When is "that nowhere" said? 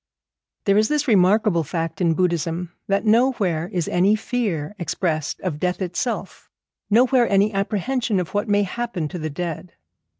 2.87-3.67